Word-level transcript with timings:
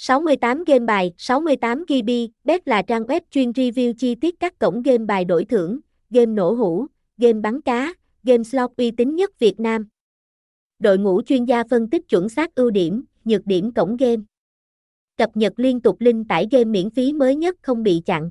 68 0.00 0.64
game 0.64 0.84
bài, 0.86 1.12
68 1.18 1.84
GB, 1.88 2.10
Bet 2.44 2.68
là 2.68 2.82
trang 2.82 3.02
web 3.02 3.20
chuyên 3.30 3.50
review 3.50 3.92
chi 3.92 4.14
tiết 4.14 4.40
các 4.40 4.58
cổng 4.58 4.82
game 4.82 5.04
bài 5.04 5.24
đổi 5.24 5.44
thưởng, 5.44 5.80
game 6.10 6.26
nổ 6.26 6.52
hũ, 6.52 6.86
game 7.16 7.40
bắn 7.40 7.60
cá, 7.60 7.94
game 8.22 8.42
slot 8.44 8.70
uy 8.76 8.90
tín 8.90 9.16
nhất 9.16 9.38
Việt 9.38 9.60
Nam. 9.60 9.88
Đội 10.78 10.98
ngũ 10.98 11.22
chuyên 11.22 11.44
gia 11.44 11.64
phân 11.70 11.90
tích 11.90 12.08
chuẩn 12.08 12.28
xác 12.28 12.54
ưu 12.54 12.70
điểm, 12.70 13.04
nhược 13.24 13.46
điểm 13.46 13.72
cổng 13.72 13.96
game. 13.96 14.22
Cập 15.16 15.36
nhật 15.36 15.52
liên 15.56 15.80
tục 15.80 15.96
link 16.00 16.28
tải 16.28 16.46
game 16.50 16.64
miễn 16.64 16.90
phí 16.90 17.12
mới 17.12 17.36
nhất 17.36 17.56
không 17.62 17.82
bị 17.82 18.02
chặn. 18.06 18.30